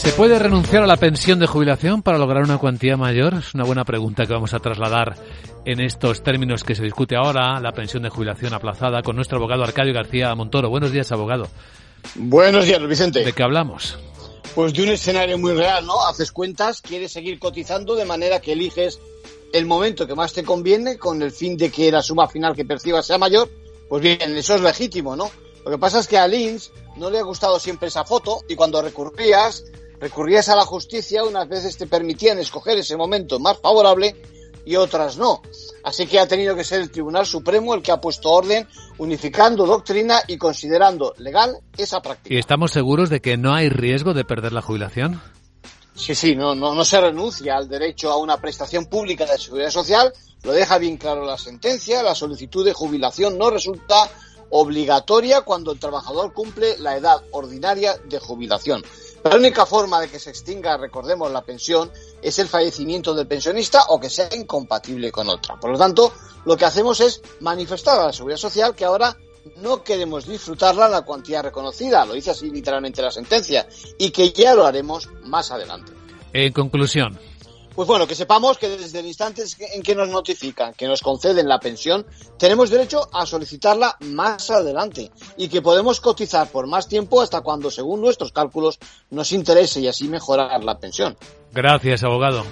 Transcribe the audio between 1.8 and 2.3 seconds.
para